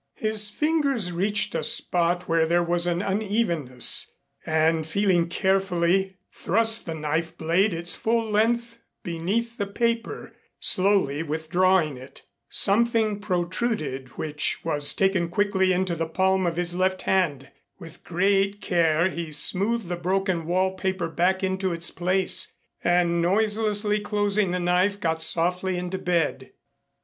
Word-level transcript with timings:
His 0.15 0.49
fingers 0.49 1.11
reached 1.11 1.53
a 1.53 1.61
spot 1.63 2.27
where 2.27 2.47
there 2.47 2.63
was 2.63 2.87
an 2.87 3.03
unevenness, 3.03 4.15
and 4.47 4.83
feeling 4.83 5.29
carefully, 5.29 6.17
thrust 6.33 6.87
the 6.87 6.95
knife 6.95 7.37
blade 7.37 7.71
its 7.71 7.93
full 7.93 8.27
length 8.31 8.79
beneath 9.03 9.57
the 9.59 9.67
paper, 9.67 10.33
slowly 10.59 11.21
withdrawing 11.21 11.97
it. 11.97 12.23
Something 12.49 13.19
protruded 13.19 14.17
which 14.17 14.61
was 14.65 14.91
quickly 14.93 15.67
taken 15.67 15.81
into 15.81 15.93
the 15.95 16.07
palm 16.07 16.47
of 16.47 16.55
his 16.55 16.73
left 16.73 17.03
hand. 17.03 17.51
With 17.77 18.03
great 18.03 18.59
care 18.59 19.07
he 19.07 19.31
smoothed 19.31 19.87
the 19.87 19.97
broken 19.97 20.47
wallpaper 20.47 21.09
back 21.09 21.43
into 21.43 21.73
its 21.73 21.91
place 21.91 22.51
and 22.83 23.21
noiselessly 23.21 23.99
closing 23.99 24.49
the 24.49 24.59
knife 24.59 24.99
got 24.99 25.21
softly 25.21 25.77
into 25.77 25.99
bed. 25.99 26.53